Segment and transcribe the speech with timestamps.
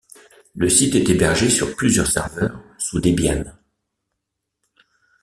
[0.55, 3.43] Le site est hébergé sur plusieurs serveurs sous Debian.